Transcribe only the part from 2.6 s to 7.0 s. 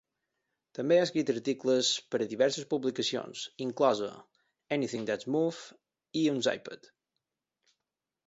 publicacions, inclosa "Anything That Moves" i "Unzipped".